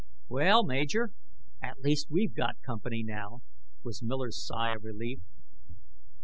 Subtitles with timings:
[0.29, 1.11] "Well, Major,
[1.61, 3.41] at least we've got company now,"
[3.83, 5.19] was Miller's sigh of relief.